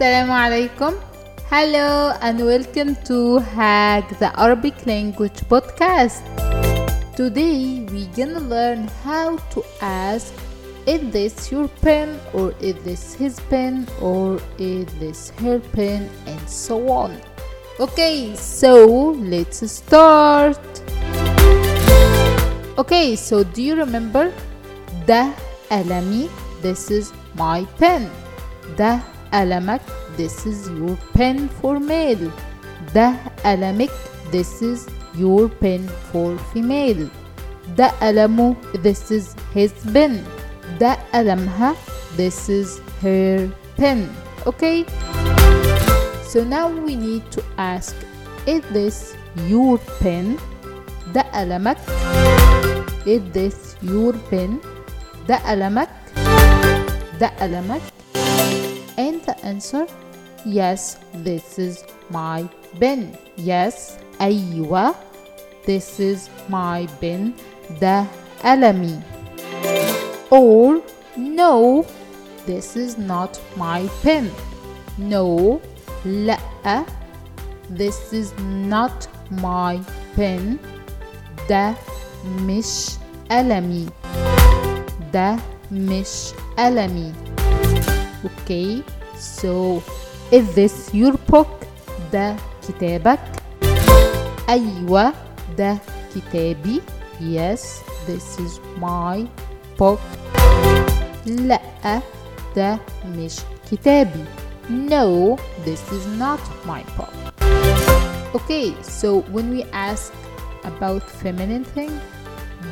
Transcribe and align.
Assalamu 0.00 0.32
alaikum. 0.32 0.94
Hello 1.50 2.16
and 2.26 2.40
welcome 2.40 2.90
to 3.08 3.16
Hack 3.54 4.12
the 4.20 4.28
Arabic 4.44 4.86
Language 4.86 5.40
podcast. 5.52 6.24
Today 7.14 7.84
we're 7.92 8.08
gonna 8.16 8.40
learn 8.52 8.88
how 9.04 9.36
to 9.54 9.62
ask 9.82 10.32
is 10.86 11.02
this 11.16 11.52
your 11.52 11.68
pen 11.84 12.14
or 12.32 12.54
is 12.60 12.76
this 12.84 13.02
his 13.22 13.38
pen 13.50 13.86
or 14.00 14.40
is 14.58 14.86
this 15.02 15.28
her 15.44 15.58
pen 15.74 16.08
and 16.26 16.48
so 16.48 16.78
on. 16.88 17.20
Okay, 17.78 18.34
so 18.34 18.86
let's 19.34 19.60
start. 19.70 20.56
Okay, 22.78 23.14
so 23.16 23.44
do 23.44 23.60
you 23.62 23.76
remember 23.76 24.32
ده 25.06 25.28
قلمي 25.70 26.30
this 26.62 26.88
is 26.90 27.12
my 27.36 27.60
pen 27.78 28.08
ده 28.78 29.00
قلمك 29.34 29.80
this 30.18 30.46
is 30.46 30.68
your 30.78 30.96
pen 31.16 31.48
for 31.62 31.78
male 31.80 32.30
ده 32.94 33.12
قلمك 33.44 33.90
this 34.32 34.62
is 34.62 34.80
your 35.18 35.48
pen 35.62 35.82
for 36.12 36.36
female 36.54 37.06
ده 37.76 37.86
قلمه 38.02 38.54
this 38.84 39.10
is 39.10 39.24
his 39.54 39.72
pen 39.94 40.12
ده 40.80 40.96
قلمها 41.14 41.74
this 42.16 42.48
is 42.48 42.80
her 43.02 43.48
pen 43.78 44.08
okay 44.46 44.84
so 46.30 46.44
now 46.44 46.66
we 46.86 46.94
need 46.96 47.22
to 47.36 47.42
ask 47.58 47.94
is 48.46 48.62
this 48.72 49.14
your 49.48 49.78
pen 50.02 50.36
ده 51.14 51.22
قلمك 51.34 51.78
is 53.06 53.22
this 53.34 53.56
your 53.82 54.12
pen 54.30 54.50
ده 55.28 55.36
قلمك 55.48 55.88
ده 57.20 57.26
قلمك 57.40 57.82
and 58.98 59.20
the 59.26 59.34
answer 59.44 59.86
yes 60.44 60.98
this 61.14 61.58
is 61.58 61.84
my 62.10 62.48
pen 62.80 63.16
yes 63.36 63.98
أيوة 64.20 64.94
this 65.66 66.00
is 66.00 66.28
my 66.48 66.86
pen 67.00 67.32
ده 67.80 68.04
قلمي 68.44 69.00
or 70.30 70.80
no 71.16 71.84
this 72.46 72.76
is 72.76 72.96
not 72.98 73.38
my 73.56 73.82
pen 74.04 74.30
no 74.98 75.60
لأ 76.04 76.84
this 77.70 78.12
is 78.12 78.32
not 78.70 79.08
my 79.30 79.78
pen 80.16 80.56
ده 81.48 81.74
مش 82.46 82.96
قلمي 83.30 83.86
ده 85.12 85.36
مش 85.72 86.32
قلمي 86.58 87.12
okay 88.24 88.82
so 89.18 89.82
is 90.32 90.46
this 90.54 90.74
your 90.94 91.14
book 91.32 91.48
ده 92.12 92.36
كتابك 92.68 93.20
أيوة 94.48 95.12
ده 95.58 95.76
كتابي 96.14 96.80
yes 97.20 97.60
this 98.08 98.38
is 98.40 98.60
my 98.80 99.26
book 99.78 100.00
لأ 101.26 102.00
ده 102.56 102.78
مش 103.06 103.36
كتابي 103.70 104.24
no 104.70 105.36
this 105.64 105.82
is 105.92 106.04
not 106.20 106.40
my 106.66 106.82
book 106.98 107.14
okay 108.34 108.74
so 108.82 109.08
when 109.34 109.46
we 109.54 109.62
ask 109.72 110.12
about 110.64 111.02
feminine 111.22 111.64
thing 111.76 111.92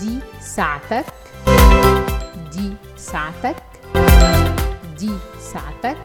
دي 0.00 0.18
ساعتك 0.40 1.04
دي 2.52 2.72
ساعتك 2.96 3.56
دي 5.00 5.10
ساعتك 5.52 5.96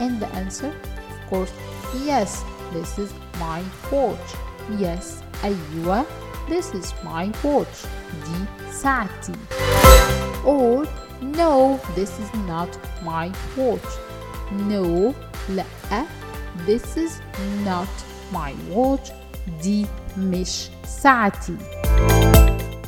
and 0.00 0.20
the 0.20 0.28
answer 0.34 0.72
of 1.10 1.30
course 1.30 1.52
yes 2.06 2.42
this 2.72 2.98
is 2.98 3.10
my 3.40 3.60
watch 3.92 4.28
yes 4.78 5.22
أيوة 5.44 6.04
this 6.48 6.74
is 6.74 6.92
my 7.04 7.26
watch 7.44 7.86
دي 8.24 8.72
ساعتي 8.72 9.32
or 10.44 10.86
no 11.22 11.78
this 11.96 12.10
is 12.22 12.30
not 12.48 12.70
my 13.04 13.30
watch 13.56 13.90
no 14.68 15.14
لأ 15.48 16.04
this 16.66 16.96
is 16.96 17.12
not 17.66 17.88
my 18.32 18.52
watch 18.74 19.12
دي 19.62 19.86
مش 20.18 20.68
ساعتي 20.86 21.56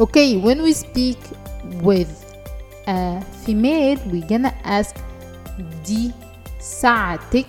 okay 0.01 0.37
when 0.37 0.63
we 0.63 0.73
speak 0.73 1.19
with 1.83 2.11
a 2.28 2.28
female 3.45 3.99
we're 4.11 4.29
gonna 4.29 4.55
ask 4.65 4.95
دي 5.87 6.11
ساعتك 6.61 7.47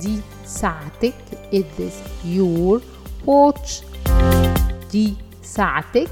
دي 0.00 0.20
ساعتك 0.46 1.14
is 1.52 1.64
this 1.78 1.96
your 2.24 2.80
watch 3.26 3.82
دي 4.92 5.14
ساعتك 5.42 6.08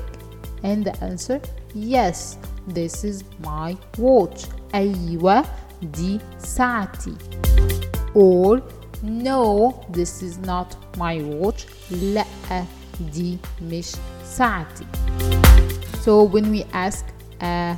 and 0.65 0.85
the 0.87 0.93
answer 1.03 1.41
yes 1.75 2.37
this 2.69 3.05
is 3.05 3.25
my 3.45 3.75
watch 3.99 4.47
أيوة 4.75 5.45
دي 5.83 6.19
ساعتي 6.39 7.15
or 8.15 8.61
no 9.03 9.73
this 9.93 10.23
is 10.23 10.39
not 10.47 10.69
my 10.99 11.17
watch 11.41 11.67
لأ 11.91 12.25
دي 13.13 13.39
مش 13.63 13.87
ساعتي 14.25 14.85
so 16.05 16.25
when 16.25 16.45
we 16.53 16.65
ask 16.75 17.05
a, 17.43 17.75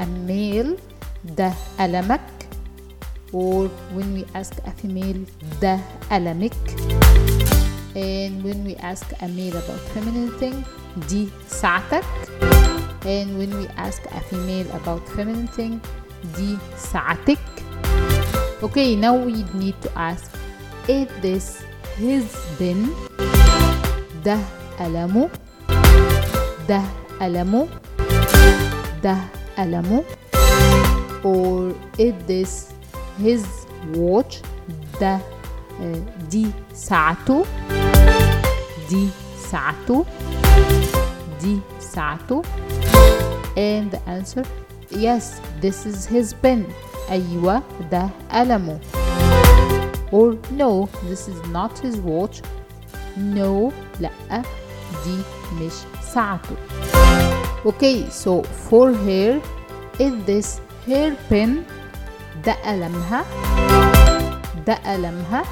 a 0.00 0.06
male 0.28 0.76
ده 1.24 1.52
قلمك 1.80 2.20
or 3.32 3.68
when 3.96 4.08
we 4.16 4.24
ask 4.40 4.52
a 4.66 4.72
female 4.82 5.20
ده 5.62 5.78
قلمك 6.10 6.54
and 7.96 8.32
when 8.44 8.58
we 8.66 8.74
ask 8.76 9.06
a 9.22 9.28
male 9.28 9.56
about 9.62 9.80
feminine 9.94 10.30
thing 10.40 10.56
دي 11.08 11.28
ساعتك 11.48 12.04
and 13.04 13.28
when 13.38 13.50
we 13.60 13.66
ask 13.86 14.00
a 14.18 14.20
female 14.30 14.68
about 14.80 15.02
feminine 15.16 15.48
thing 15.56 15.74
دي 16.36 16.56
ساعتك 16.92 17.38
okay 18.62 18.94
now 18.96 19.14
we 19.26 19.36
need 19.62 19.76
to 19.84 19.90
ask 20.10 20.28
is 20.88 21.08
this 21.22 21.46
his 21.98 22.24
pen 22.58 22.88
ده 24.24 24.38
قلمه 24.80 25.28
ده 26.68 26.82
قلمه 27.20 27.68
da 29.05 29.15
alamu 29.57 30.03
or 31.23 31.75
it 32.07 32.29
is 32.29 32.53
his 33.25 33.43
watch 33.93 34.41
the 34.99 35.13
eh, 35.81 35.99
di 36.29 36.45
دي 36.45 36.51
ساعته 36.73 37.45
دي 38.89 39.09
ساعته 39.51 40.05
دي 41.41 41.59
ساعته 41.79 42.41
and 43.55 43.91
the 43.91 44.01
answer 44.15 44.43
yes 44.91 45.39
this 45.61 45.85
is 45.85 46.05
his 46.07 46.33
pen 46.43 46.63
أيوة 47.09 47.61
ده 47.91 48.09
قلمه 48.31 48.79
or 50.11 50.35
no 50.51 50.89
this 51.09 51.27
is 51.27 51.39
not 51.53 51.79
his 51.85 51.97
watch 51.97 52.41
no 53.17 53.71
لأ 53.99 54.41
دي 55.05 55.17
مش 55.61 55.73
ساعته 56.13 56.55
okay 57.66 58.08
so 58.10 58.42
for 58.68 58.92
her 58.92 59.40
is 59.98 60.12
this 60.26 60.60
her 60.86 61.14
pen 61.28 61.64
ده 62.44 62.52
قلمها 62.64 63.24
ده 64.66 64.74
قلمها 64.86 65.42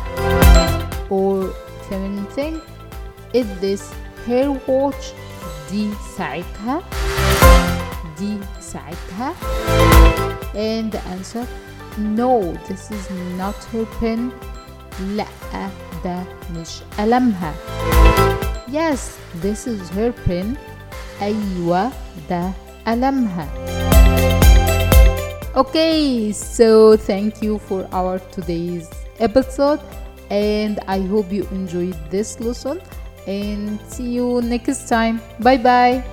or 1.10 1.52
feminine 1.88 2.26
thing 2.36 2.54
is 3.34 3.46
this 3.60 3.82
her 4.26 4.48
watch 4.68 5.04
دي 5.70 5.90
ساعتها 6.16 6.82
دي 8.18 8.36
ساعتها 8.60 9.32
and 10.54 10.92
the 10.92 11.00
answer 11.14 11.44
no 11.98 12.52
this 12.68 12.90
is 12.90 13.04
not 13.38 13.56
her 13.72 13.84
pen 14.00 14.30
لأ 15.16 15.26
ده 16.04 16.22
مش 16.56 16.68
قلمها 16.98 17.52
yes 18.72 19.00
this 19.42 19.66
is 19.66 19.80
her 19.96 20.12
pen 20.26 20.56
أيوة 21.22 21.90
ده 22.30 22.50
قلمها 22.86 23.48
okay 25.56 26.32
so 26.32 26.96
thank 26.96 27.42
you 27.42 27.58
for 27.68 27.80
our 27.92 28.18
today's 28.36 28.86
episode 29.18 29.80
and 30.30 30.78
I 30.86 31.00
hope 31.00 31.32
you 31.32 31.44
enjoyed 31.50 31.96
this 32.10 32.38
lesson 32.40 32.80
and 33.26 33.80
see 33.88 34.10
you 34.18 34.40
next 34.42 34.88
time 34.88 35.20
bye 35.40 35.56
bye 35.56 36.04